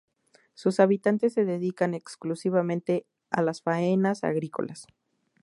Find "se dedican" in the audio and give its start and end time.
1.35-1.93